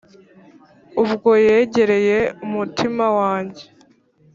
[1.03, 3.63] Ubwo yegereye umutima wanjye